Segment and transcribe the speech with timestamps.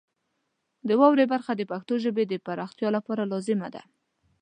[0.87, 3.81] د واورئ برخه د پښتو ژبې د پراختیا لپاره لازمه ده.